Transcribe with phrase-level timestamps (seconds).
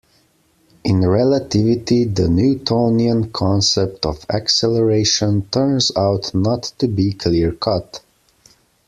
[0.83, 8.01] In relativity, the Newtonian concept of acceleration turns out not to be clear cut.